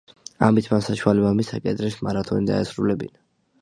ამით, 0.47 0.69
მან 0.71 0.81
საშუალება 0.85 1.35
მისცა 1.41 1.61
კეტრინს, 1.69 2.01
მარათონი 2.09 2.53
დაესრულებინა. 2.53 3.21